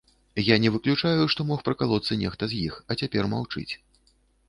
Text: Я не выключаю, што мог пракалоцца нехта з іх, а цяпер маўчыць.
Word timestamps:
Я 0.45 0.55
не 0.63 0.71
выключаю, 0.75 1.27
што 1.35 1.47
мог 1.51 1.63
пракалоцца 1.69 2.19
нехта 2.25 2.43
з 2.55 2.65
іх, 2.67 2.83
а 2.89 3.01
цяпер 3.03 3.33
маўчыць. 3.37 3.71